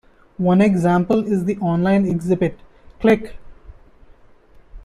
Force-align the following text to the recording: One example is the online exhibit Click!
One 0.39 0.61
example 0.61 1.23
is 1.31 1.45
the 1.45 1.59
online 1.59 2.07
exhibit 2.07 2.57
Click! 2.99 3.37